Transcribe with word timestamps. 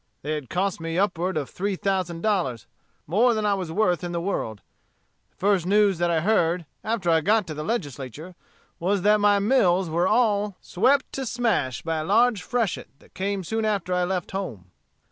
They 0.23 0.31
had 0.33 0.49
cost 0.49 0.79
me 0.81 0.97
upward 0.97 1.37
of 1.37 1.47
three 1.47 1.75
thousand 1.75 2.21
dollars; 2.21 2.65
more 3.05 3.35
than 3.35 3.45
I 3.45 3.53
was 3.53 3.71
worth 3.71 4.03
in 4.03 4.13
the 4.13 4.19
world. 4.19 4.63
The 5.29 5.35
first 5.35 5.67
news 5.67 5.99
that 5.99 6.09
I 6.09 6.21
heard, 6.21 6.65
after 6.83 7.11
I 7.11 7.21
got 7.21 7.45
to 7.45 7.53
the 7.53 7.63
Legislature, 7.63 8.33
was 8.79 9.03
that 9.03 9.19
my 9.19 9.37
mills 9.37 9.91
were 9.91 10.07
all 10.07 10.57
swept 10.59 11.11
to 11.13 11.23
smash 11.27 11.83
by 11.83 11.97
a 11.97 12.03
large 12.03 12.41
freshet 12.41 12.89
that 12.97 13.13
came 13.13 13.43
soon 13.43 13.63
after 13.63 13.93
I 13.93 14.03
left 14.03 14.31
home. 14.31 14.71